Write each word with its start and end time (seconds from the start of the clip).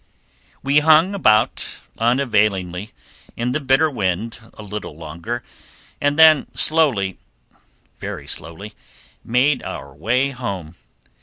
We 0.63 0.79
hung 0.79 1.13
about, 1.13 1.79
unavailingly, 1.95 2.91
in 3.37 3.51
the 3.51 3.59
bitter 3.59 3.87
wind 3.91 4.39
a 4.55 4.63
while 4.63 4.97
longer, 4.97 5.43
and 6.01 6.17
then 6.17 6.47
slowly, 6.55 7.19
very 7.99 8.27
slowly, 8.27 8.73
made 9.23 9.61
our 9.61 9.93
way 9.93 10.31
home. 10.31 10.73